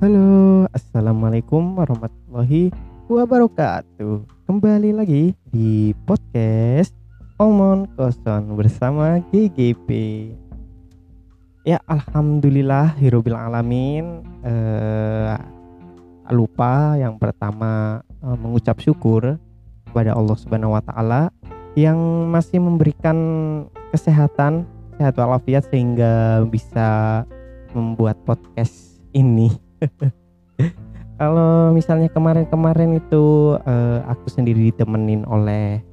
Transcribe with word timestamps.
Halo, 0.00 0.64
assalamualaikum 0.72 1.76
warahmatullahi 1.76 2.72
wabarakatuh. 3.04 4.24
Kembali 4.48 4.96
lagi 4.96 5.36
di 5.52 5.92
podcast 6.08 6.96
Omon 7.36 7.84
Koson 8.00 8.56
bersama 8.56 9.20
GGP. 9.28 9.88
Ya, 11.68 11.84
alhamdulillah 11.84 12.96
hirobil 12.96 13.36
alamin. 13.36 14.24
Eh, 14.40 15.36
lupa 16.32 16.96
yang 16.96 17.20
pertama 17.20 18.00
eh, 18.24 18.36
mengucap 18.40 18.80
syukur 18.80 19.36
kepada 19.84 20.16
Allah 20.16 20.36
Subhanahu 20.40 20.80
wa 20.80 20.80
taala 20.80 21.28
yang 21.76 22.00
masih 22.32 22.56
memberikan 22.56 23.20
kesehatan, 23.92 24.64
sehat 24.96 25.12
walafiat 25.20 25.68
sehingga 25.68 26.40
bisa 26.48 27.20
membuat 27.76 28.16
podcast 28.24 28.96
ini. 29.12 29.68
Kalau 31.20 31.76
misalnya 31.76 32.08
kemarin-kemarin 32.08 32.96
itu 32.96 33.56
uh, 33.60 34.00
aku 34.08 34.32
sendiri 34.32 34.72
ditemenin 34.72 35.28
oleh 35.28 35.84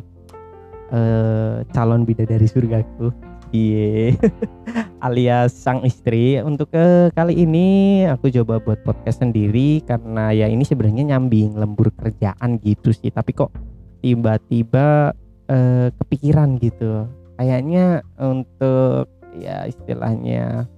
uh, 0.95 1.67
calon 1.75 2.07
bidadari 2.07 2.47
surgaku, 2.47 3.11
iya, 3.51 4.15
alias 5.05 5.51
sang 5.51 5.83
istri. 5.83 6.39
Untuk 6.39 6.71
uh, 6.71 7.11
kali 7.11 7.43
ini 7.43 7.67
aku 8.07 8.31
coba 8.39 8.63
buat 8.63 8.79
podcast 8.87 9.19
sendiri 9.19 9.83
karena 9.83 10.31
ya 10.31 10.47
ini 10.47 10.63
sebenarnya 10.63 11.15
nyambing 11.15 11.59
lembur 11.59 11.91
kerjaan 11.91 12.63
gitu 12.63 12.95
sih. 12.95 13.11
Tapi 13.11 13.35
kok 13.35 13.51
tiba-tiba 13.99 15.11
uh, 15.51 15.88
kepikiran 15.91 16.55
gitu. 16.63 17.03
Kayaknya 17.35 17.99
untuk 18.15 19.11
ya 19.38 19.67
istilahnya 19.67 20.71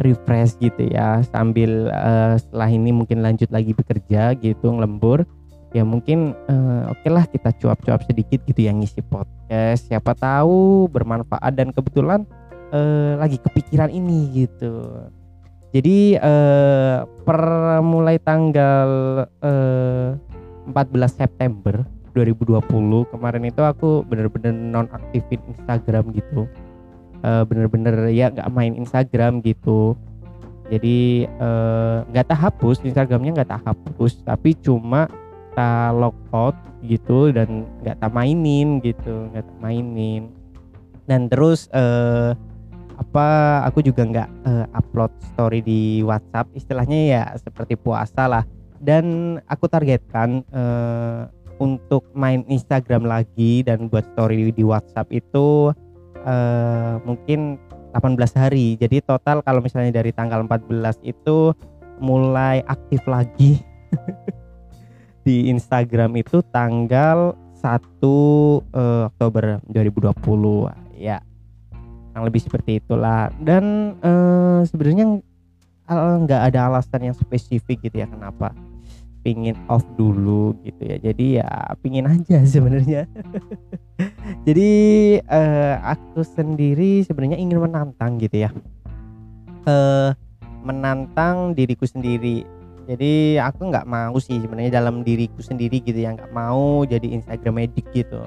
refresh 0.00 0.56
gitu 0.60 0.88
ya 0.90 1.24
sambil 1.30 1.88
uh, 1.92 2.36
setelah 2.36 2.68
ini 2.68 2.90
mungkin 2.92 3.24
lanjut 3.24 3.48
lagi 3.48 3.72
bekerja 3.72 4.36
gitu 4.40 4.72
ngelembur 4.72 5.24
ya 5.76 5.84
mungkin 5.84 6.32
uh, 6.48 6.88
oke 6.88 7.04
okay 7.04 7.10
lah 7.12 7.24
kita 7.28 7.50
cuap-cuap 7.60 8.00
sedikit 8.08 8.40
gitu 8.48 8.64
yang 8.64 8.80
ngisi 8.80 9.04
podcast. 9.04 9.92
Siapa 9.92 10.16
tahu 10.16 10.88
bermanfaat 10.88 11.52
dan 11.52 11.68
kebetulan 11.74 12.24
uh, 12.72 13.20
lagi 13.20 13.36
kepikiran 13.36 13.92
ini 13.92 14.46
gitu. 14.46 15.04
Jadi 15.76 16.16
uh, 16.16 17.04
per 17.26 17.40
mulai 17.84 18.16
tanggal 18.22 18.88
uh, 19.44 20.16
14 20.72 20.72
September 21.12 21.84
2020 22.16 23.12
kemarin 23.12 23.44
itu 23.44 23.60
aku 23.60 24.00
bener-bener 24.08 24.56
nonaktifin 24.56 25.44
Instagram 25.52 26.16
gitu 26.16 26.48
uh, 27.22 27.42
bener-bener 27.46 28.10
ya 28.12 28.32
nggak 28.32 28.50
main 28.52 28.74
Instagram 28.76 29.40
gitu. 29.44 29.96
Jadi 30.66 31.22
eh, 31.30 31.98
nggak 32.10 32.26
uh, 32.26 32.30
tak 32.34 32.40
hapus 32.42 32.82
Instagramnya 32.82 33.38
nggak 33.38 33.50
tak 33.54 33.62
hapus. 33.62 34.18
Tapi 34.26 34.50
cuma 34.58 35.06
tak 35.54 35.94
logout 35.94 36.58
gitu 36.82 37.30
dan 37.30 37.64
nggak 37.86 38.02
tak 38.02 38.10
mainin 38.10 38.82
gitu 38.82 39.30
nggak 39.30 39.46
tak 39.46 39.58
mainin. 39.62 40.26
Dan 41.06 41.30
terus 41.30 41.70
uh, 41.70 42.34
apa 42.98 43.26
aku 43.62 43.78
juga 43.84 44.02
nggak 44.10 44.30
uh, 44.42 44.66
upload 44.74 45.14
story 45.32 45.62
di 45.62 46.02
WhatsApp. 46.02 46.50
Istilahnya 46.58 46.98
ya 47.06 47.22
seperti 47.38 47.78
puasa 47.78 48.26
lah. 48.26 48.42
Dan 48.82 49.38
aku 49.46 49.70
targetkan 49.70 50.42
uh, 50.50 51.30
untuk 51.56 52.04
main 52.12 52.44
Instagram 52.50 53.06
lagi 53.06 53.64
dan 53.64 53.88
buat 53.88 54.04
story 54.12 54.52
di 54.52 54.66
WhatsApp 54.66 55.08
itu 55.14 55.72
uh, 56.26 57.00
mungkin 57.06 57.56
18 57.96 58.18
hari. 58.36 58.76
Jadi 58.76 59.00
total 59.00 59.40
kalau 59.40 59.64
misalnya 59.64 60.02
dari 60.02 60.12
tanggal 60.12 60.44
14 60.44 61.00
itu 61.06 61.56
mulai 62.02 62.60
aktif 62.68 63.00
lagi 63.08 63.64
di 65.26 65.48
Instagram 65.48 66.12
itu 66.20 66.44
tanggal 66.52 67.32
1 67.56 67.64
uh, 67.64 68.60
eh, 68.60 69.02
Oktober 69.08 69.64
2020 69.72 71.00
ya. 71.00 71.24
Yang 72.12 72.22
lebih 72.28 72.40
seperti 72.44 72.70
itulah 72.80 73.32
dan 73.40 73.96
uh, 74.04 74.60
sebenarnya 74.64 75.20
nggak 76.26 76.42
ada 76.50 76.66
alasan 76.66 77.12
yang 77.12 77.16
spesifik 77.16 77.78
gitu 77.86 78.02
ya 78.02 78.10
kenapa 78.10 78.50
pingin 79.26 79.58
off 79.66 79.82
dulu 79.98 80.54
gitu 80.62 80.86
ya. 80.86 80.96
Jadi 81.02 81.42
ya 81.42 81.50
pingin 81.82 82.06
aja 82.06 82.46
sebenarnya. 82.54 83.10
Jadi 84.46 84.70
uh, 85.26 85.82
aku 85.82 86.22
sendiri 86.22 87.02
sebenarnya 87.02 87.42
ingin 87.42 87.58
menantang 87.58 88.22
gitu 88.22 88.46
ya. 88.46 88.54
Uh, 89.66 90.14
menantang 90.62 91.58
diriku 91.58 91.82
sendiri. 91.90 92.46
Jadi 92.86 93.34
aku 93.42 93.66
nggak 93.66 93.90
mau 93.90 94.14
sih 94.22 94.38
sebenarnya 94.38 94.78
dalam 94.78 95.02
diriku 95.02 95.42
sendiri 95.42 95.82
gitu 95.82 95.98
ya 95.98 96.14
nggak 96.14 96.30
mau 96.30 96.86
jadi 96.86 97.18
Instagram 97.18 97.66
edik 97.66 97.90
gitu. 97.90 98.22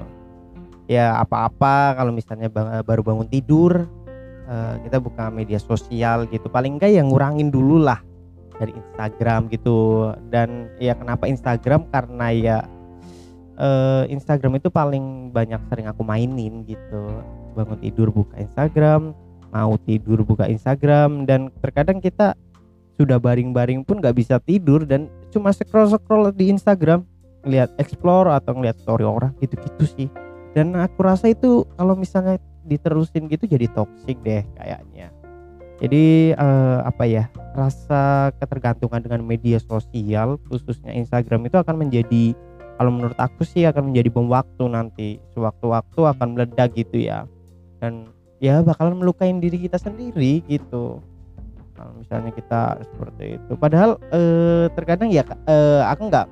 Ya 0.92 1.16
apa-apa 1.16 1.96
kalau 1.96 2.12
misalnya 2.12 2.52
baru 2.84 3.00
bangun 3.08 3.31
tidur 3.31 3.88
uh, 4.52 4.76
kita 4.84 5.00
buka 5.00 5.31
media 5.31 5.64
sosial 5.64 6.28
gitu. 6.28 6.52
Paling 6.52 6.76
enggak 6.76 6.92
yang 6.92 7.08
ngurangin 7.08 7.48
dulu 7.48 7.80
lah 7.88 8.04
dari 8.59 8.75
Instagram 8.75 9.47
gitu. 9.50 10.12
Dan 10.28 10.68
ya 10.78 10.94
kenapa 10.94 11.25
Instagram? 11.25 11.88
Karena 11.90 12.28
ya 12.36 12.58
uh, 13.56 14.03
Instagram 14.12 14.59
itu 14.59 14.68
paling 14.70 15.31
banyak 15.31 15.64
sering 15.72 15.88
aku 15.88 16.03
mainin 16.03 16.68
gitu. 16.68 17.24
Bangun 17.56 17.80
tidur 17.80 18.12
buka 18.12 18.36
Instagram 18.38 19.16
mau 19.50 19.74
tidur 19.81 20.22
buka 20.22 20.46
Instagram. 20.46 21.25
Dan 21.25 21.50
terkadang 21.64 22.03
kita 22.03 22.38
sudah 23.00 23.16
baring-baring 23.18 23.88
pun 23.88 24.03
nggak 24.03 24.19
bisa 24.19 24.44
tidur 24.44 24.84
dan 24.84 25.08
cuma 25.31 25.56
scroll 25.56 25.88
scroll 25.88 26.36
di 26.36 26.52
Instagram 26.52 27.08
lihat 27.48 27.72
explore 27.80 28.28
atau 28.28 28.59
ngeliat 28.59 28.75
story 28.84 29.08
orang 29.08 29.31
gitu-gitu 29.40 29.88
sih. 29.88 30.09
Dan 30.52 30.75
aku 30.75 31.08
rasa 31.08 31.31
itu 31.31 31.64
kalau 31.80 31.96
misalnya 31.96 32.36
diterusin 32.68 33.31
gitu 33.31 33.50
jadi 33.50 33.66
toxic 33.72 34.19
deh 34.22 34.46
kayaknya 34.53 35.09
jadi 35.80 36.36
uh, 36.36 36.84
apa 36.84 37.04
ya 37.08 37.24
rasa 37.56 38.36
ketergantungan 38.40 39.00
dengan 39.00 39.24
media 39.24 39.60
sosial 39.64 40.36
khususnya 40.52 40.92
Instagram 40.92 41.48
itu 41.48 41.56
akan 41.56 41.76
menjadi 41.88 42.36
kalau 42.80 42.96
menurut 42.96 43.20
aku 43.20 43.44
sih 43.44 43.68
akan 43.68 43.92
menjadi 43.92 44.08
bom 44.08 44.32
waktu 44.32 44.64
nanti. 44.72 45.20
Sewaktu-waktu 45.36 46.00
akan 46.00 46.28
meledak 46.32 46.72
gitu 46.80 47.12
ya. 47.12 47.28
Dan 47.84 48.08
ya 48.40 48.64
bakalan 48.64 49.04
melukai 49.04 49.36
diri 49.36 49.68
kita 49.68 49.76
sendiri 49.76 50.40
gitu. 50.48 51.04
Kalau 51.76 51.92
misalnya 52.00 52.32
kita 52.32 52.80
seperti 52.88 53.36
itu. 53.36 53.52
Padahal 53.60 54.00
eh, 54.16 54.72
terkadang 54.80 55.12
ya 55.12 55.28
eh, 55.28 55.84
aku 55.92 56.08
nggak 56.08 56.28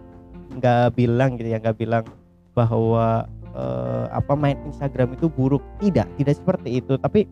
nggak 0.64 0.96
bilang 0.96 1.35
gitu 1.35 1.52
ya 1.52 1.59
nggak 1.59 1.78
bilang 1.84 2.08
bahwa 2.56 3.28
eh, 3.52 4.06
apa 4.16 4.31
main 4.40 4.56
Instagram 4.72 5.19
itu 5.19 5.28
buruk. 5.28 5.59
Tidak 5.84 6.08
tidak 6.16 6.35
seperti 6.40 6.79
itu. 6.79 6.96
Tapi 6.96 7.28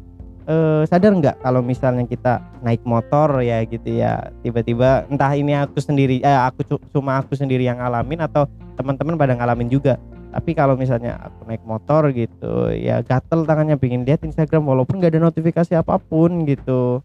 uh, 0.49 0.83
sadar 0.87 1.13
nggak 1.13 1.41
kalau 1.41 1.61
misalnya 1.61 2.05
kita 2.05 2.41
naik 2.61 2.81
motor 2.85 3.41
ya 3.41 3.61
gitu 3.65 4.01
ya 4.01 4.29
tiba-tiba 4.41 5.05
entah 5.09 5.33
ini 5.33 5.53
aku 5.57 5.81
sendiri 5.81 6.21
eh 6.21 6.39
aku 6.39 6.77
cuma 6.93 7.21
aku 7.21 7.33
sendiri 7.37 7.65
yang 7.65 7.81
ngalamin 7.81 8.21
atau 8.25 8.49
teman-teman 8.77 9.17
pada 9.17 9.33
ngalamin 9.35 9.69
juga. 9.69 9.97
Tapi 10.35 10.51
kalau 10.51 10.75
misalnya 10.75 11.15
aku 11.15 11.47
naik 11.47 11.63
motor 11.63 12.11
gitu 12.11 12.67
ya 12.75 12.99
gatel 12.99 13.47
tangannya 13.47 13.79
pingin 13.79 14.03
lihat 14.03 14.19
Instagram 14.27 14.67
walaupun 14.67 14.99
nggak 14.99 15.15
ada 15.15 15.31
notifikasi 15.31 15.79
apa 15.79 15.95
pun 15.95 16.43
gitu. 16.43 16.99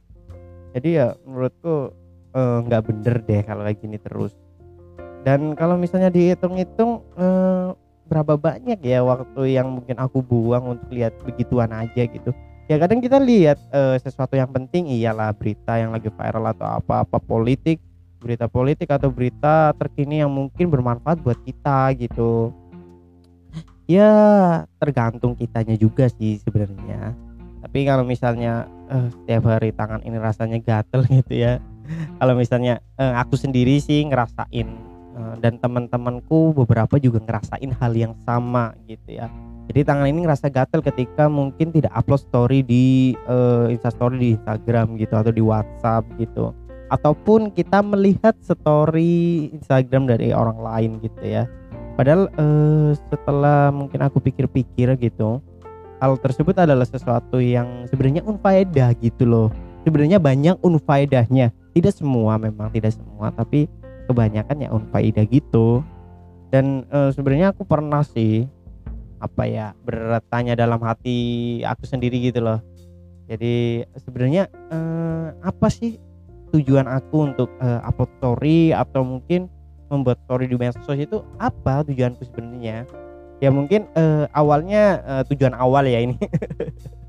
Jadi 0.75 0.99
ya 0.99 1.15
menurutku 1.23 1.95
eh, 2.35 2.59
nggak 2.67 2.81
uh, 2.83 2.87
bener 2.91 3.17
deh 3.23 3.41
kalau 3.47 3.63
kayak 3.63 3.79
gini 3.79 3.99
terus. 4.03 4.35
Dan 5.23 5.55
kalau 5.55 5.79
misalnya 5.79 6.11
dihitung-hitung 6.11 7.07
uh, 7.15 7.77
berapa 8.11 8.35
banyak 8.35 8.83
ya 8.83 9.07
waktu 9.07 9.55
yang 9.55 9.71
mungkin 9.79 9.95
aku 10.03 10.27
buang 10.27 10.75
untuk 10.75 10.91
lihat 10.91 11.15
begituan 11.23 11.71
aja 11.71 12.11
gitu 12.11 12.35
ya 12.71 12.79
kadang 12.79 13.03
kita 13.03 13.19
lihat 13.19 13.59
uh, 13.75 13.99
sesuatu 13.99 14.39
yang 14.39 14.47
penting 14.55 14.87
iyalah 14.87 15.35
berita 15.35 15.75
yang 15.75 15.91
lagi 15.91 16.07
viral 16.07 16.55
atau 16.55 16.79
apa-apa 16.79 17.19
politik 17.19 17.83
berita 18.21 18.47
politik 18.47 18.87
atau 18.93 19.09
berita 19.09 19.73
terkini 19.81 20.21
yang 20.21 20.31
mungkin 20.31 20.69
bermanfaat 20.69 21.25
buat 21.25 21.41
kita 21.43 21.97
gitu. 21.97 22.53
Ya 23.89 24.13
tergantung 24.79 25.35
kitanya 25.35 25.75
juga 25.75 26.07
sih 26.07 26.39
sebenarnya. 26.39 27.17
Tapi 27.65 27.89
kalau 27.89 28.07
misalnya 28.07 28.69
uh, 28.93 29.09
setiap 29.11 29.51
hari 29.51 29.75
tangan 29.75 30.05
ini 30.07 30.21
rasanya 30.21 30.61
gatel 30.63 31.03
gitu 31.25 31.35
ya. 31.35 31.59
Kalau 32.23 32.39
misalnya 32.39 32.79
uh, 33.01 33.19
aku 33.19 33.35
sendiri 33.35 33.83
sih 33.83 34.07
ngerasain 34.07 34.69
dan 35.39 35.57
teman-temanku 35.59 36.53
beberapa 36.53 36.97
juga 37.01 37.23
ngerasain 37.23 37.71
hal 37.77 37.93
yang 37.97 38.15
sama 38.25 38.75
gitu 38.87 39.21
ya. 39.21 39.29
Jadi 39.71 39.87
tangan 39.87 40.11
ini 40.11 40.27
ngerasa 40.27 40.51
gatel 40.51 40.83
ketika 40.83 41.31
mungkin 41.31 41.71
tidak 41.71 41.95
upload 41.95 42.19
story 42.19 42.67
di 42.67 43.15
uh, 43.31 43.71
Story 43.71 44.17
di 44.19 44.29
Instagram 44.35 44.99
gitu 44.99 45.15
atau 45.15 45.31
di 45.31 45.39
WhatsApp 45.39 46.03
gitu. 46.19 46.51
Ataupun 46.91 47.55
kita 47.55 47.79
melihat 47.79 48.35
story 48.43 49.47
Instagram 49.55 50.11
dari 50.11 50.35
orang 50.35 50.59
lain 50.59 50.99
gitu 51.07 51.23
ya. 51.23 51.47
Padahal 51.95 52.27
uh, 52.35 52.91
setelah 53.15 53.71
mungkin 53.71 54.03
aku 54.03 54.19
pikir-pikir 54.19 54.99
gitu 54.99 55.39
hal 56.03 56.19
tersebut 56.19 56.57
adalah 56.59 56.89
sesuatu 56.89 57.39
yang 57.39 57.87
sebenarnya 57.87 58.27
unfaedah 58.27 58.91
gitu 58.99 59.23
loh. 59.23 59.49
Sebenarnya 59.87 60.19
banyak 60.19 60.59
unfaedahnya. 60.67 61.55
Tidak 61.71 61.95
semua 61.95 62.43
memang 62.43 62.75
tidak 62.75 62.99
semua 62.99 63.31
tapi 63.31 63.71
kebanyakan 64.11 64.67
ya 64.67 64.69
unfaida 64.75 65.23
gitu. 65.31 65.87
Dan 66.51 66.83
uh, 66.91 67.15
sebenarnya 67.15 67.55
aku 67.55 67.63
pernah 67.63 68.03
sih 68.03 68.43
apa 69.23 69.47
ya 69.47 69.77
bertanya 69.87 70.59
dalam 70.59 70.83
hati 70.83 71.61
aku 71.63 71.87
sendiri 71.87 72.19
gitu 72.19 72.43
loh. 72.43 72.59
Jadi 73.31 73.87
sebenarnya 74.03 74.51
uh, 74.75 75.31
apa 75.47 75.71
sih 75.71 76.03
tujuan 76.51 76.91
aku 76.91 77.31
untuk 77.31 77.47
uh, 77.63 77.79
upload 77.87 78.11
story 78.19 78.75
atau 78.75 79.07
mungkin 79.07 79.47
membuat 79.87 80.19
story 80.27 80.51
di 80.51 80.59
medsos 80.59 80.99
itu 80.99 81.23
apa 81.39 81.87
tujuanku 81.87 82.27
sebenarnya? 82.27 82.83
Ya 83.39 83.49
mungkin 83.55 83.87
uh, 83.95 84.27
awalnya 84.35 85.01
uh, 85.07 85.23
tujuan 85.31 85.55
awal 85.55 85.87
ya 85.87 86.03
ini 86.03 86.19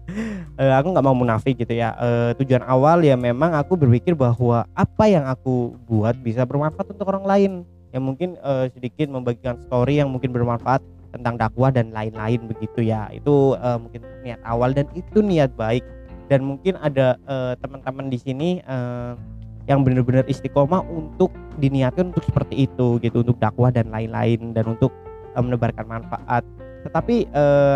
uh, 0.60 0.74
aku 0.80 0.88
nggak 0.94 1.06
mau 1.06 1.16
munafik 1.16 1.60
gitu 1.60 1.74
ya. 1.74 1.96
Uh, 1.98 2.32
tujuan 2.42 2.64
awal 2.66 3.02
ya 3.02 3.16
memang 3.16 3.56
aku 3.56 3.78
berpikir 3.80 4.14
bahwa 4.14 4.68
apa 4.76 5.04
yang 5.08 5.26
aku 5.28 5.76
buat 5.88 6.18
bisa 6.20 6.46
bermanfaat 6.46 6.92
untuk 6.92 7.08
orang 7.10 7.26
lain. 7.26 7.52
Yang 7.92 8.04
mungkin 8.08 8.30
uh, 8.40 8.72
sedikit 8.72 9.12
membagikan 9.12 9.60
story 9.68 10.00
yang 10.00 10.08
mungkin 10.08 10.32
bermanfaat 10.32 10.80
tentang 11.12 11.36
dakwah 11.36 11.76
dan 11.76 11.92
lain-lain 11.92 12.48
begitu 12.48 12.88
ya. 12.88 13.12
Itu 13.12 13.60
uh, 13.60 13.76
mungkin 13.76 14.00
niat 14.24 14.40
awal 14.48 14.72
dan 14.72 14.88
itu 14.96 15.20
niat 15.20 15.52
baik. 15.60 15.84
Dan 16.32 16.48
mungkin 16.48 16.80
ada 16.80 17.20
uh, 17.28 17.60
teman-teman 17.60 18.08
di 18.08 18.16
sini 18.16 18.50
uh, 18.64 19.20
yang 19.68 19.84
benar-benar 19.84 20.24
istiqomah 20.32 20.80
untuk 20.88 21.36
diniatkan 21.60 22.16
untuk 22.16 22.24
seperti 22.24 22.64
itu 22.64 22.96
gitu 23.04 23.28
untuk 23.28 23.36
dakwah 23.44 23.68
dan 23.68 23.92
lain-lain 23.92 24.56
dan 24.56 24.72
untuk 24.72 24.96
uh, 25.36 25.44
menebarkan 25.44 25.84
manfaat. 25.84 26.48
Tetapi 26.82 27.30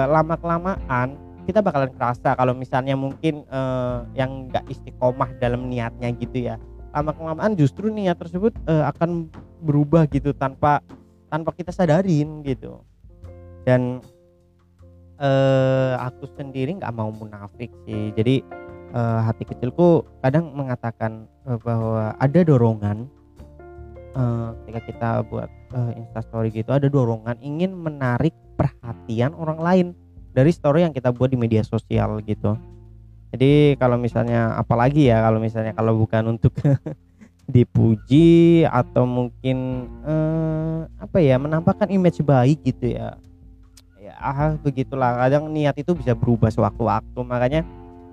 lama 0.09 0.33
kelamaan 0.33 1.13
kita 1.45 1.61
bakalan 1.61 1.93
kerasa 1.93 2.33
kalau 2.33 2.57
misalnya 2.57 2.97
mungkin 2.97 3.45
uh, 3.53 4.03
yang 4.17 4.49
nggak 4.49 4.65
istiqomah 4.67 5.29
dalam 5.37 5.69
niatnya 5.69 6.09
gitu 6.17 6.49
ya 6.51 6.57
lama 6.95 7.11
kelamaan 7.11 7.59
justru 7.59 7.91
niat 7.91 8.15
tersebut 8.15 8.55
uh, 8.71 8.87
akan 8.95 9.27
berubah 9.59 10.07
gitu 10.07 10.31
tanpa 10.31 10.79
tanpa 11.27 11.51
kita 11.51 11.75
sadarin 11.75 12.39
gitu. 12.47 12.79
Dan 13.67 13.99
uh, 15.19 15.99
aku 15.99 16.31
sendiri 16.39 16.79
nggak 16.79 16.95
mau 16.95 17.11
munafik 17.11 17.67
sih. 17.83 18.15
Jadi 18.15 18.39
uh, 18.95 19.27
hati 19.27 19.43
kecilku 19.43 20.07
kadang 20.23 20.55
mengatakan 20.55 21.27
uh, 21.43 21.59
bahwa 21.59 22.15
ada 22.15 22.39
dorongan 22.47 23.11
uh, 24.15 24.55
ketika 24.63 24.81
kita 24.87 25.09
buat 25.27 25.51
uh, 25.75 25.91
instastory 25.99 26.47
gitu 26.55 26.71
ada 26.71 26.87
dorongan 26.87 27.35
ingin 27.43 27.75
menarik 27.75 28.31
perhatian 28.55 29.35
orang 29.35 29.59
lain 29.59 29.87
dari 30.35 30.51
story 30.51 30.83
yang 30.83 30.91
kita 30.91 31.15
buat 31.15 31.31
di 31.31 31.39
media 31.39 31.63
sosial 31.63 32.19
gitu. 32.27 32.59
Jadi 33.31 33.79
kalau 33.79 33.95
misalnya 33.95 34.51
apalagi 34.59 35.07
ya 35.07 35.23
kalau 35.23 35.39
misalnya 35.39 35.71
kalau 35.71 35.95
bukan 35.95 36.35
untuk 36.35 36.51
dipuji 37.55 38.63
atau 38.67 39.07
mungkin 39.07 39.87
eh, 40.03 40.79
apa 40.99 41.17
ya 41.23 41.39
menampakkan 41.39 41.87
image 41.87 42.19
baik 42.19 42.67
gitu 42.67 42.99
ya. 42.99 43.15
Ya 44.03 44.13
ah, 44.19 44.59
begitulah. 44.59 45.15
Kadang 45.15 45.49
niat 45.55 45.79
itu 45.79 45.95
bisa 45.95 46.11
berubah 46.11 46.51
sewaktu-waktu. 46.51 47.19
Makanya 47.23 47.61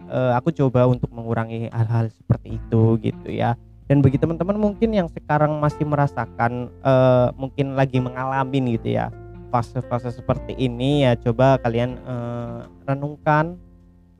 eh, 0.06 0.32
aku 0.38 0.54
coba 0.54 0.86
untuk 0.86 1.10
mengurangi 1.10 1.66
hal-hal 1.74 2.06
seperti 2.14 2.62
itu 2.62 2.82
gitu 3.02 3.28
ya. 3.34 3.58
Dan 3.90 3.98
bagi 3.98 4.16
teman-teman 4.16 4.56
mungkin 4.56 4.94
yang 4.94 5.10
sekarang 5.10 5.58
masih 5.58 5.84
merasakan 5.86 6.70
eh, 6.70 7.28
mungkin 7.34 7.74
lagi 7.74 7.98
mengalami 7.98 8.78
gitu 8.78 8.94
ya 8.94 9.10
fase-fase 9.52 10.08
seperti 10.08 10.56
ini 10.56 11.04
ya 11.04 11.12
coba 11.20 11.60
kalian 11.60 12.00
eh, 12.00 12.58
renungkan 12.88 13.60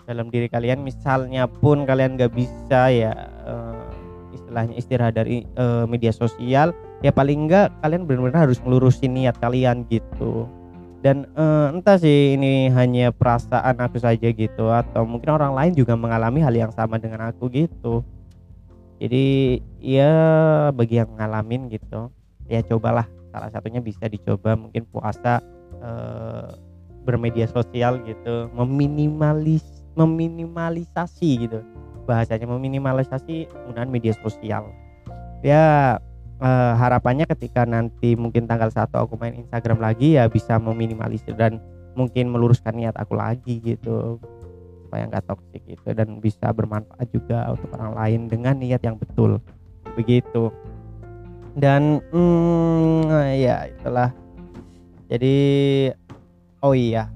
dalam 0.05 0.29
diri 0.29 0.47
kalian. 0.51 0.85
Misalnya 0.85 1.49
pun 1.49 1.89
kalian 1.89 2.21
gak 2.21 2.35
bisa 2.35 2.91
ya 2.93 3.13
uh, 3.47 3.87
istilahnya 4.35 4.75
istirahat 4.77 5.15
dari 5.17 5.47
uh, 5.57 5.87
media 5.87 6.11
sosial 6.11 6.75
ya 7.01 7.15
paling 7.15 7.49
enggak 7.49 7.71
kalian 7.81 8.05
benar-benar 8.05 8.51
harus 8.51 8.59
melurusin 8.63 9.15
niat 9.15 9.39
kalian 9.39 9.87
gitu. 9.89 10.47
Dan 11.03 11.27
uh, 11.35 11.75
entah 11.75 11.99
sih 11.99 12.39
ini 12.39 12.71
hanya 12.71 13.11
perasaan 13.11 13.75
aku 13.83 13.99
saja 13.99 14.31
gitu 14.31 14.71
atau 14.71 15.03
mungkin 15.03 15.35
orang 15.35 15.51
lain 15.51 15.73
juga 15.75 15.99
mengalami 15.99 16.39
hal 16.39 16.55
yang 16.55 16.71
sama 16.71 16.99
dengan 16.99 17.35
aku 17.35 17.51
gitu. 17.51 18.07
Jadi 19.03 19.59
ya 19.83 20.15
bagi 20.71 21.03
yang 21.03 21.11
ngalamin 21.19 21.67
gitu 21.75 22.07
ya 22.47 22.63
cobalah 22.63 23.11
salah 23.33 23.49
satunya 23.49 23.81
bisa 23.81 24.05
dicoba 24.07 24.55
mungkin 24.55 24.85
puasa 24.87 25.41
uh, 25.81 26.53
bermedia 27.03 27.51
sosial 27.51 27.99
gitu 28.07 28.53
meminimalis 28.55 29.83
meminimalisasi 29.99 31.49
gitu. 31.49 31.61
Bahasanya 32.09 32.49
meminimalisasi 32.49 33.51
penggunaan 33.51 33.93
media 33.93 34.17
sosial. 34.19 34.73
Ya 35.45 35.99
eh, 36.43 36.75
harapannya 36.79 37.27
ketika 37.29 37.67
nanti 37.67 38.15
mungkin 38.19 38.47
tanggal 38.47 38.71
satu 38.73 39.07
aku 39.07 39.15
main 39.19 39.37
Instagram 39.37 39.79
lagi 39.83 40.19
ya 40.19 40.27
bisa 40.27 40.59
meminimalisir 40.59 41.35
dan 41.37 41.63
mungkin 41.93 42.33
meluruskan 42.33 42.75
niat 42.75 42.97
aku 42.99 43.15
lagi 43.15 43.61
gitu. 43.63 44.19
Supaya 44.87 45.09
nggak 45.09 45.25
toksik 45.29 45.63
gitu 45.69 45.89
dan 45.93 46.21
bisa 46.21 46.53
bermanfaat 46.53 47.09
juga 47.13 47.49
untuk 47.53 47.71
orang 47.77 47.93
lain 47.97 48.21
dengan 48.29 48.57
niat 48.59 48.83
yang 48.83 48.97
betul. 48.97 49.41
Begitu 49.95 50.49
dan 51.57 52.01
hmm, 52.13 53.13
ya 53.37 53.69
itulah. 53.69 54.11
Jadi 55.13 55.37
oh 56.65 56.73
iya. 56.73 57.09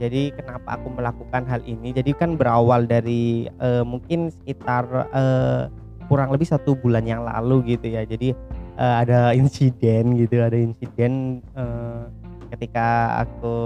Jadi 0.00 0.32
kenapa 0.32 0.80
aku 0.80 0.96
melakukan 0.96 1.44
hal 1.44 1.60
ini? 1.68 1.92
Jadi 1.92 2.16
kan 2.16 2.40
berawal 2.40 2.88
dari 2.88 3.52
uh, 3.60 3.84
mungkin 3.84 4.32
sekitar 4.32 4.88
uh, 5.12 5.68
kurang 6.08 6.32
lebih 6.32 6.48
satu 6.48 6.72
bulan 6.72 7.04
yang 7.04 7.20
lalu 7.20 7.76
gitu 7.76 7.92
ya. 7.92 8.08
Jadi 8.08 8.32
uh, 8.80 9.04
ada 9.04 9.36
insiden 9.36 10.16
gitu 10.16 10.40
ada 10.40 10.56
insiden 10.56 11.44
uh, 11.52 12.08
ketika 12.48 13.20
aku 13.28 13.56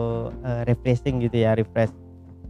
uh, 0.43 0.62
refreshing 0.66 1.22
gitu 1.22 1.46
ya 1.46 1.55
refresh 1.55 1.94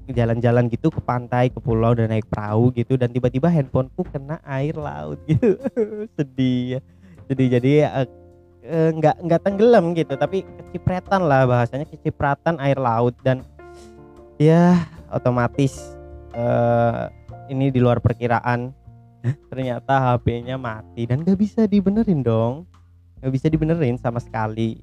jalan-jalan 0.09 0.69
gitu 0.69 0.93
ke 0.93 1.01
pantai 1.01 1.49
ke 1.49 1.61
pulau 1.61 1.93
dan 1.93 2.09
naik 2.09 2.25
perahu 2.33 2.73
gitu. 2.73 2.97
Dan 2.97 3.13
tiba-tiba 3.13 3.53
handphoneku 3.53 4.01
kena 4.09 4.41
air 4.49 4.77
laut 4.81 5.21
gitu. 5.29 5.61
Sedih 6.17 6.81
ya 6.81 6.81
jadi 7.31 7.45
jadi 7.61 7.73
uh, 8.05 8.91
nggak 8.97 9.17
nggak 9.29 9.41
tenggelam 9.45 9.93
gitu 9.93 10.17
tapi 10.17 10.43
kecipratan 10.43 11.29
lah 11.29 11.45
bahasanya 11.45 11.85
kecipratan 11.89 12.57
air 12.61 12.81
laut 12.81 13.13
dan 13.21 13.45
ya 14.41 14.89
otomatis 15.13 15.95
uh, 16.35 17.09
ini 17.49 17.71
di 17.71 17.81
luar 17.81 18.01
perkiraan. 18.01 18.73
Ternyata 19.49 20.21
HP-nya 20.21 20.61
mati 20.61 21.09
dan 21.09 21.25
gak 21.25 21.41
bisa 21.41 21.65
dibenerin 21.65 22.21
dong. 22.21 22.69
Gak 23.25 23.33
bisa 23.33 23.47
dibenerin 23.49 23.97
sama 23.97 24.21
sekali. 24.21 24.81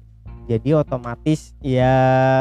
Jadi 0.50 0.74
otomatis 0.74 1.54
ya 1.62 1.94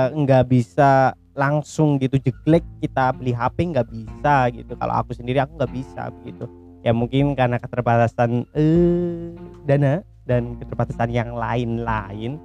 nggak 0.10 0.50
bisa 0.50 1.14
langsung 1.38 2.02
gitu 2.02 2.18
jeglek 2.18 2.66
kita 2.82 3.14
beli 3.14 3.30
HP 3.30 3.70
nggak 3.70 3.86
bisa 3.94 4.50
gitu. 4.50 4.74
Kalau 4.74 5.06
aku 5.06 5.14
sendiri 5.14 5.38
aku 5.38 5.54
nggak 5.62 5.70
bisa 5.70 6.10
begitu 6.10 6.50
ya 6.82 6.92
mungkin 6.92 7.38
karena 7.38 7.62
keterbatasan 7.62 8.46
eh 8.58 9.34
dana 9.66 10.02
dan 10.26 10.58
keterbatasan 10.62 11.10
yang 11.14 11.34
lain-lain 11.34 12.38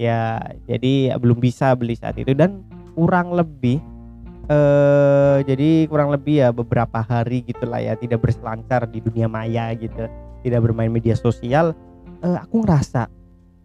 ya 0.00 0.40
jadi 0.68 1.16
belum 1.16 1.38
bisa 1.40 1.76
beli 1.76 1.96
saat 1.96 2.16
itu. 2.16 2.32
Dan 2.32 2.64
kurang 2.96 3.32
lebih 3.32 3.80
eh 4.50 5.38
jadi 5.46 5.86
kurang 5.86 6.10
lebih 6.10 6.44
ya 6.44 6.48
beberapa 6.50 7.00
hari 7.00 7.46
gitulah 7.46 7.78
ya 7.78 7.94
tidak 7.94 8.20
berselancar 8.26 8.90
di 8.90 8.98
dunia 8.98 9.30
maya 9.30 9.70
gitu 9.78 10.10
tidak 10.42 10.60
bermain 10.66 10.90
media 10.90 11.14
sosial 11.14 11.72
uh, 12.22 12.38
aku 12.42 12.66
ngerasa 12.66 13.06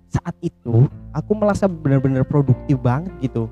saat 0.08 0.36
itu 0.40 0.88
aku 1.12 1.32
merasa 1.36 1.68
benar-benar 1.68 2.24
produktif 2.24 2.80
banget 2.80 3.12
gitu. 3.20 3.52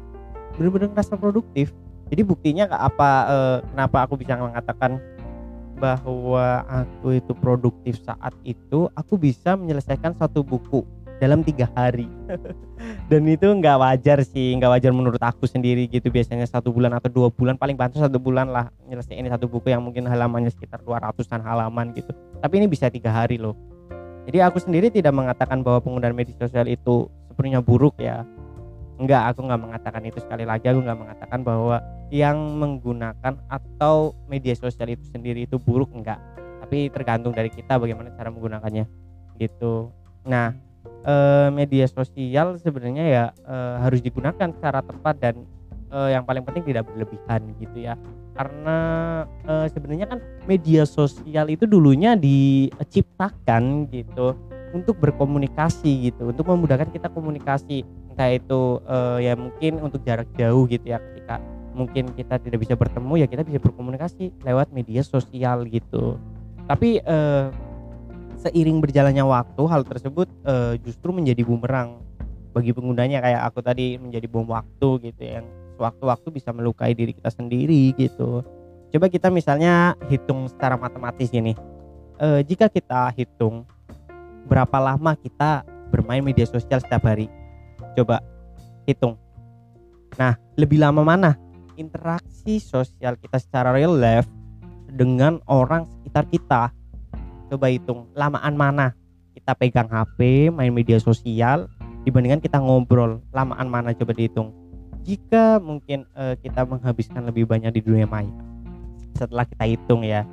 Benar-benar 0.55 0.95
ngerasa 0.95 1.19
produktif. 1.19 1.75
Jadi 2.07 2.21
buktinya 2.21 2.69
apa 2.69 3.09
uh, 3.27 3.57
kenapa 3.73 4.05
aku 4.05 4.15
bisa 4.15 4.37
mengatakan 4.37 5.01
bahwa 5.75 6.63
aku 6.67 7.19
itu 7.19 7.31
produktif 7.35 7.99
saat 8.03 8.31
itu 8.47 8.87
aku 8.95 9.19
bisa 9.19 9.59
menyelesaikan 9.59 10.15
satu 10.15 10.41
buku 10.41 10.83
dalam 11.19 11.43
tiga 11.43 11.67
hari. 11.75 12.07
Dan 13.09 13.23
itu 13.29 13.47
nggak 13.47 13.77
wajar 13.79 14.19
sih 14.23 14.55
nggak 14.59 14.71
wajar 14.79 14.91
menurut 14.91 15.21
aku 15.23 15.47
sendiri 15.47 15.87
gitu. 15.87 16.11
Biasanya 16.11 16.47
satu 16.47 16.71
bulan 16.71 16.95
atau 16.95 17.07
dua 17.07 17.27
bulan 17.31 17.55
paling 17.55 17.79
bantu 17.79 18.03
satu 18.03 18.19
bulan 18.19 18.51
lah 18.51 18.71
nyelesain 18.87 19.19
ini 19.19 19.31
satu 19.31 19.47
buku 19.47 19.71
yang 19.71 19.83
mungkin 19.83 20.07
halamannya 20.07 20.51
sekitar 20.51 20.83
200an 20.83 21.41
halaman 21.43 21.95
gitu. 21.95 22.11
Tapi 22.39 22.53
ini 22.59 22.67
bisa 22.67 22.91
tiga 22.91 23.11
hari 23.11 23.39
loh. 23.39 23.55
Jadi 24.25 24.41
aku 24.41 24.57
sendiri 24.57 24.89
tidak 24.89 25.13
mengatakan 25.13 25.61
bahwa 25.61 25.79
penggunaan 25.85 26.17
media 26.17 26.33
sosial 26.41 26.65
itu 26.65 27.07
sepenuhnya 27.29 27.61
buruk 27.61 27.95
ya. 28.01 28.25
Enggak 28.97 29.35
aku 29.35 29.45
nggak 29.45 29.61
mengatakan 29.61 30.01
itu 30.07 30.19
sekali 30.19 30.43
lagi. 30.47 30.65
Aku 30.71 30.81
nggak 30.81 30.99
mengatakan 30.99 31.39
bahwa 31.45 31.79
yang 32.13 32.37
menggunakan 32.61 33.33
atau 33.49 34.13
media 34.29 34.53
sosial 34.53 34.93
itu 34.93 35.05
sendiri 35.09 35.49
itu 35.49 35.57
buruk 35.57 35.89
enggak. 35.93 36.21
Tapi 36.65 36.89
tergantung 36.89 37.33
dari 37.33 37.49
kita 37.49 37.77
bagaimana 37.77 38.13
cara 38.13 38.29
menggunakannya 38.29 38.85
gitu. 39.37 39.89
Nah 40.25 40.53
uh, 41.05 41.49
media 41.53 41.85
sosial 41.89 42.57
sebenarnya 42.61 43.05
ya 43.05 43.25
uh, 43.45 43.81
harus 43.81 44.01
digunakan 44.01 44.49
secara 44.53 44.81
tepat 44.81 45.15
dan 45.21 45.35
uh, 45.93 46.09
yang 46.09 46.25
paling 46.25 46.41
penting 46.45 46.73
tidak 46.73 46.89
berlebihan 46.89 47.41
gitu 47.61 47.77
ya. 47.85 47.93
Karena 48.35 48.77
uh, 49.47 49.67
sebenarnya 49.71 50.11
kan 50.11 50.19
media 50.43 50.83
sosial 50.83 51.47
itu 51.47 51.63
dulunya 51.63 52.19
diciptakan 52.19 53.87
gitu 53.89 54.35
untuk 54.75 54.99
berkomunikasi 54.99 56.11
gitu 56.11 56.35
untuk 56.35 56.51
memudahkan 56.51 56.91
kita 56.91 57.07
komunikasi. 57.13 57.87
Entah 58.11 58.31
itu 58.31 58.83
uh, 58.83 59.19
ya 59.23 59.39
mungkin 59.39 59.79
untuk 59.79 60.03
jarak 60.03 60.27
jauh 60.35 60.67
gitu 60.67 60.83
ya 60.83 60.99
ketika 60.99 61.39
mungkin 61.75 62.15
kita 62.15 62.39
tidak 62.39 62.63
bisa 62.63 62.73
bertemu 62.79 63.13
ya 63.19 63.27
kita 63.27 63.43
bisa 63.43 63.59
berkomunikasi 63.59 64.31
lewat 64.47 64.71
media 64.71 65.03
sosial 65.03 65.67
gitu. 65.67 66.15
Tapi 66.65 67.03
uh, 67.03 67.51
seiring 68.39 68.79
berjalannya 68.79 69.21
waktu 69.27 69.63
hal 69.67 69.83
tersebut 69.83 70.31
uh, 70.47 70.73
justru 70.81 71.11
menjadi 71.11 71.43
bumerang 71.43 72.01
bagi 72.55 72.71
penggunanya. 72.71 73.19
Kayak 73.21 73.41
aku 73.51 73.59
tadi 73.59 73.99
menjadi 73.99 74.25
bom 74.31 74.47
waktu 74.47 75.11
gitu 75.11 75.21
yang 75.21 75.45
sewaktu-waktu 75.75 76.27
bisa 76.31 76.55
melukai 76.55 76.95
diri 76.95 77.11
kita 77.11 77.29
sendiri 77.29 77.91
gitu. 77.99 78.41
Coba 78.95 79.11
kita 79.11 79.27
misalnya 79.27 79.99
hitung 80.07 80.47
secara 80.47 80.79
matematis 80.79 81.27
gini 81.27 81.51
e, 82.19 82.43
jika 82.47 82.71
kita 82.71 83.11
hitung 83.15 83.67
berapa 84.45 84.77
lama 84.79 85.17
kita 85.19 85.65
bermain 85.91 86.23
media 86.23 86.47
sosial 86.47 86.79
setiap 86.79 87.03
hari? 87.03 87.27
Coba 87.95 88.23
hitung. 88.87 89.19
Nah 90.15 90.39
lebih 90.55 90.79
lama 90.79 91.03
mana 91.03 91.35
interaksi 91.75 92.59
sosial 92.59 93.15
kita 93.19 93.39
secara 93.39 93.71
real 93.75 93.95
life 93.95 94.27
dengan 94.91 95.43
orang 95.47 95.87
sekitar 95.87 96.25
kita. 96.31 96.61
Coba 97.51 97.67
hitung 97.69 98.09
lamaan 98.17 98.55
mana? 98.57 98.95
Kita 99.35 99.53
pegang 99.53 99.91
HP 99.91 100.49
main 100.49 100.71
media 100.71 100.97
sosial 100.97 101.69
dibandingkan 102.07 102.41
kita 102.41 102.57
ngobrol 102.57 103.21
lamaan 103.35 103.67
mana 103.69 103.91
coba 103.93 104.15
dihitung? 104.15 104.55
Jika 105.05 105.61
mungkin 105.61 106.09
uh, 106.17 106.33
kita 106.41 106.65
menghabiskan 106.65 107.29
lebih 107.29 107.45
banyak 107.45 107.77
di 107.77 107.81
dunia 107.85 108.09
maya. 108.09 108.31
Setelah 109.13 109.45
kita 109.45 109.63
hitung 109.69 110.01
ya 110.01 110.25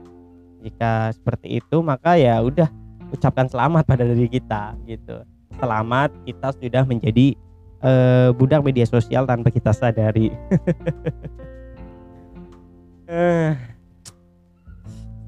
jika 0.62 1.11
seperti 1.11 1.58
itu 1.58 1.82
maka 1.82 2.14
ya 2.14 2.38
udah 2.38 2.70
ucapkan 3.12 3.50
selamat 3.50 3.84
pada 3.84 4.06
diri 4.08 4.30
kita 4.30 4.78
gitu. 4.88 5.26
Selamat 5.61 6.08
kita 6.25 6.49
sudah 6.56 6.82
menjadi 6.88 7.37
uh, 7.83 8.31
budak 8.35 8.62
media 8.65 8.87
sosial 8.89 9.27
tanpa 9.29 9.51
kita 9.51 9.75
sadari. 9.75 10.31
Uh, 13.12 13.53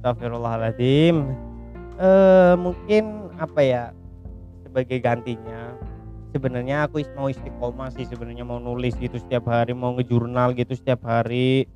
Astagfirullahaladzim 0.01 1.37
uh, 2.01 2.57
mungkin 2.57 3.29
apa 3.37 3.61
ya 3.61 3.85
sebagai 4.65 5.05
gantinya 5.05 5.77
sebenarnya 6.35 6.91
aku 6.91 7.05
mau 7.15 7.31
istiqomah 7.31 7.95
sih 7.95 8.09
sebenarnya 8.11 8.43
mau 8.43 8.59
nulis 8.59 8.99
gitu 8.99 9.21
setiap 9.23 9.47
hari 9.47 9.71
mau 9.77 9.95
ngejurnal 9.95 10.59
gitu 10.59 10.75
setiap 10.75 11.07
hari. 11.07 11.71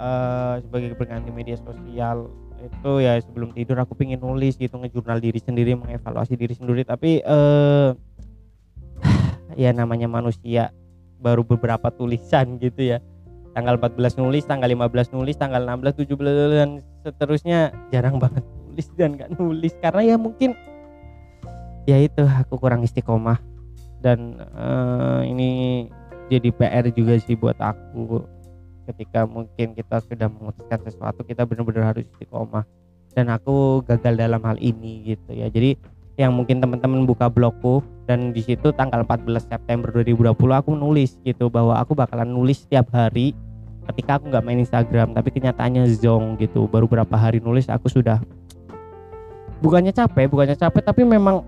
Uh, 0.00 0.56
sebagai 0.64 0.96
pengganti 0.96 1.28
media 1.28 1.60
sosial 1.60 2.32
itu 2.60 3.04
ya 3.04 3.20
sebelum 3.20 3.52
tidur 3.52 3.76
aku 3.84 3.92
pingin 3.92 4.16
nulis 4.16 4.56
gitu 4.56 4.80
ngejurnal 4.80 5.20
diri 5.20 5.36
sendiri 5.36 5.76
mengevaluasi 5.76 6.40
diri 6.40 6.56
sendiri. 6.56 6.88
Tapi 6.88 7.20
uh, 7.24 7.92
ya 9.54 9.70
namanya 9.74 10.06
manusia 10.10 10.74
baru 11.20 11.44
beberapa 11.44 11.92
tulisan 11.92 12.56
gitu 12.58 12.96
ya. 12.96 12.98
Tanggal 13.52 13.76
14 13.76 14.18
nulis 14.22 14.46
tanggal 14.46 14.70
15 14.70 15.10
nulis 15.10 15.36
tanggal 15.36 15.62
16 15.62 16.06
17 16.06 16.56
dan 16.56 16.70
seterusnya. 17.04 17.74
Jarang 17.92 18.16
banget 18.22 18.44
nulis 18.46 18.86
dan 18.96 19.18
gak 19.18 19.30
nulis. 19.36 19.74
Karena 19.78 20.02
ya 20.02 20.16
mungkin 20.16 20.56
ya 21.84 22.00
itu 22.00 22.24
aku 22.24 22.56
kurang 22.56 22.86
istiqomah. 22.86 23.38
Dan 24.00 24.40
uh, 24.56 25.20
ini 25.20 25.84
jadi 26.32 26.48
PR 26.56 26.88
juga 26.94 27.20
sih 27.20 27.36
buat 27.36 27.58
aku. 27.60 28.24
Ketika 28.88 29.28
mungkin 29.28 29.76
kita 29.76 30.02
sudah 30.02 30.26
memutuskan 30.26 30.80
sesuatu 30.82 31.20
kita 31.22 31.44
benar-benar 31.44 31.94
harus 31.94 32.08
istiqomah. 32.16 32.64
Dan 33.10 33.28
aku 33.28 33.82
gagal 33.84 34.14
dalam 34.14 34.40
hal 34.46 34.56
ini 34.62 35.14
gitu 35.14 35.34
ya. 35.34 35.50
Jadi 35.50 35.74
yang 36.20 36.36
mungkin 36.36 36.60
teman-teman 36.60 37.08
buka 37.08 37.32
blogku. 37.32 37.80
Dan 38.04 38.36
di 38.36 38.44
situ 38.44 38.74
tanggal 38.76 39.08
14 39.08 39.48
September 39.48 39.88
2020 39.88 40.36
aku 40.36 40.70
nulis 40.76 41.16
gitu 41.24 41.48
bahwa 41.48 41.80
aku 41.80 41.96
bakalan 41.96 42.28
nulis 42.28 42.68
setiap 42.68 42.92
hari 42.92 43.32
ketika 43.88 44.20
aku 44.20 44.28
nggak 44.28 44.44
main 44.44 44.60
Instagram 44.60 45.16
tapi 45.16 45.32
kenyataannya 45.32 45.88
zong 45.96 46.36
gitu. 46.36 46.68
Baru 46.68 46.84
berapa 46.84 47.16
hari 47.16 47.40
nulis 47.40 47.72
aku 47.72 47.88
sudah 47.88 48.20
bukannya 49.64 49.92
capek 49.92 50.26
bukannya 50.32 50.56
capek 50.56 50.82
tapi 50.84 51.04
memang 51.04 51.44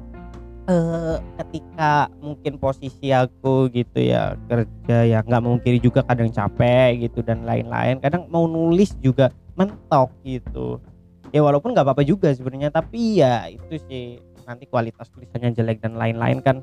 uh, 0.68 1.16
ketika 1.40 2.12
mungkin 2.20 2.60
posisi 2.60 3.08
aku 3.10 3.72
gitu 3.72 3.98
ya 3.98 4.36
kerja 4.46 4.98
ya 5.08 5.18
nggak 5.24 5.42
mungkin 5.42 5.80
juga 5.82 6.06
kadang 6.06 6.30
capek 6.30 7.10
gitu 7.10 7.20
dan 7.26 7.42
lain-lain. 7.42 7.98
Kadang 7.98 8.30
mau 8.30 8.46
nulis 8.46 8.94
juga 9.02 9.34
mentok 9.58 10.14
gitu. 10.22 10.78
Ya 11.32 11.40
walaupun 11.40 11.72
nggak 11.72 11.84
apa-apa 11.84 12.04
juga 12.04 12.30
sebenarnya 12.30 12.70
tapi 12.70 13.18
ya 13.18 13.48
itu 13.48 13.80
sih 13.88 14.20
nanti 14.46 14.66
kualitas 14.66 15.08
tulisannya 15.12 15.54
jelek 15.54 15.82
dan 15.82 15.96
lain-lain 15.96 16.42
kan 16.42 16.60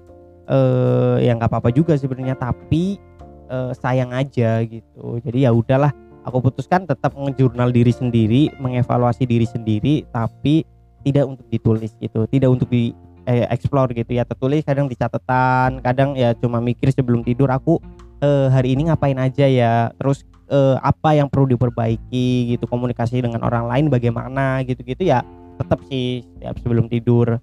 eh 0.50 1.18
ya 1.24 1.38
nggak 1.38 1.50
apa-apa 1.50 1.70
juga 1.70 1.94
sebenarnya 1.94 2.34
tapi 2.34 2.98
uh, 3.54 3.72
sayang 3.76 4.14
aja 4.14 4.66
gitu. 4.66 5.22
Jadi 5.22 5.46
ya 5.46 5.54
udahlah 5.54 5.94
aku 6.26 6.50
putuskan 6.50 6.86
tetap 6.86 7.14
ngejurnal 7.16 7.70
diri 7.70 7.94
sendiri 7.94 8.42
mengevaluasi 8.58 9.26
diri 9.26 9.46
sendiri 9.46 10.06
tapi 10.10 10.66
tidak 11.06 11.26
untuk 11.32 11.48
ditulis 11.48 11.96
gitu 11.98 12.28
tidak 12.28 12.50
untuk 12.52 12.68
di 12.68 12.92
eh, 13.30 13.46
explore 13.50 13.94
gitu 13.94 14.12
ya. 14.18 14.26
Tertulis 14.26 14.66
kadang 14.66 14.90
di 14.90 14.96
catatan 14.98 15.80
kadang 15.86 16.18
ya 16.18 16.34
cuma 16.38 16.58
mikir 16.60 16.90
sebelum 16.90 17.22
tidur 17.22 17.50
aku 17.54 17.78
eh, 18.26 18.48
hari 18.50 18.74
ini 18.74 18.90
ngapain 18.90 19.18
aja 19.22 19.46
ya? 19.46 19.94
Terus 20.02 20.26
eh, 20.50 20.78
apa 20.82 21.14
yang 21.14 21.30
perlu 21.30 21.50
diperbaiki 21.54 22.58
gitu 22.58 22.66
komunikasi 22.66 23.22
dengan 23.22 23.46
orang 23.46 23.70
lain 23.70 23.86
bagaimana? 23.94 24.66
Gitu-gitu 24.66 25.06
ya 25.06 25.22
tetap 25.60 25.84
sih 25.92 26.24
setiap 26.24 26.56
sebelum 26.64 26.88
tidur 26.88 27.38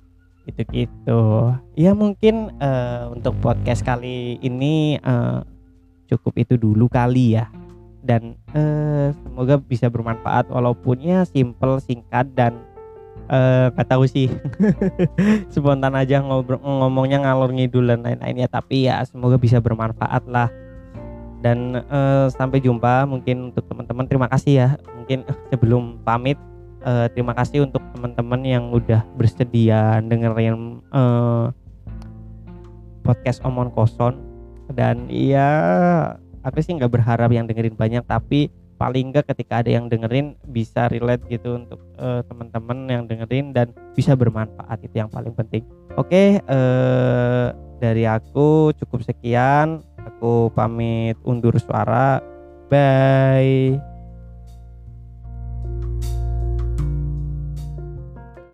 gitu-gitu. 0.46 1.52
Ya 1.74 1.92
mungkin 1.92 2.54
uh, 2.62 3.10
untuk 3.10 3.34
podcast 3.42 3.82
kali 3.82 4.38
ini 4.40 4.96
uh, 5.02 5.42
cukup 6.06 6.38
itu 6.38 6.54
dulu 6.54 6.86
kali 6.86 7.36
ya. 7.36 7.50
Dan 8.06 8.38
uh, 8.54 9.10
semoga 9.26 9.58
bisa 9.58 9.90
bermanfaat. 9.90 10.46
Walaupun 10.48 11.02
ya 11.02 11.26
simple 11.26 11.82
singkat 11.82 12.30
dan 12.38 12.62
uh, 13.26 13.74
tahu 13.74 14.06
sih. 14.06 14.30
Spontan 15.52 15.98
aja 15.98 16.22
ngobrol 16.22 16.62
ngomongnya 16.62 17.26
ngalor 17.26 17.50
ngidul 17.50 17.90
dan 17.90 18.06
lain-lain 18.06 18.46
ya. 18.46 18.48
Tapi 18.48 18.86
ya 18.86 19.02
semoga 19.02 19.34
bisa 19.36 19.58
bermanfaat 19.58 20.22
lah. 20.30 20.46
Dan 21.42 21.82
uh, 21.90 22.30
sampai 22.30 22.62
jumpa. 22.62 23.02
Mungkin 23.10 23.50
untuk 23.50 23.66
teman-teman 23.66 24.06
terima 24.06 24.30
kasih 24.30 24.54
ya. 24.54 24.68
Mungkin 24.94 25.26
sebelum 25.50 25.98
pamit 26.06 26.38
uh, 26.86 27.06
terima 27.10 27.34
kasih 27.34 27.66
untuk 27.66 27.82
teman-teman 27.92 28.40
yang 28.46 28.64
udah 28.70 29.02
bersedia 29.18 29.98
dengerin 30.06 30.80
uh, 30.94 31.50
podcast 33.02 33.42
omon 33.42 33.74
koson 33.74 34.22
dan 34.72 35.10
iya 35.10 35.50
aku 36.46 36.62
sih 36.62 36.78
nggak 36.78 36.94
berharap 36.94 37.30
yang 37.34 37.50
dengerin 37.50 37.74
banyak 37.74 38.02
tapi 38.06 38.48
paling 38.76 39.10
enggak 39.10 39.26
ketika 39.32 39.64
ada 39.64 39.70
yang 39.72 39.88
dengerin 39.88 40.36
bisa 40.52 40.86
relate 40.92 41.24
gitu 41.32 41.56
untuk 41.56 41.80
uh, 41.96 42.20
teman-teman 42.28 42.86
yang 42.86 43.02
dengerin 43.08 43.50
dan 43.56 43.72
bisa 43.96 44.12
bermanfaat 44.12 44.84
itu 44.84 45.00
yang 45.00 45.08
paling 45.08 45.32
penting. 45.32 45.64
Oke, 45.96 46.12
okay, 46.12 46.44
uh, 46.44 47.56
dari 47.80 48.04
aku 48.04 48.76
cukup 48.76 49.00
sekian. 49.00 49.80
Aku 49.96 50.52
pamit 50.52 51.16
undur 51.24 51.56
suara. 51.56 52.20
Bye. 52.68 53.85